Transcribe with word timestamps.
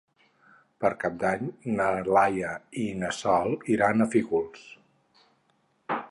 Per 0.83 0.89
Cap 1.01 1.17
d'Any 1.23 1.49
na 1.81 1.89
Laia 2.15 2.53
i 2.83 2.85
na 3.01 3.11
Sol 3.17 3.53
iran 3.75 4.01
a 4.01 4.11
Fígols. 4.15 4.65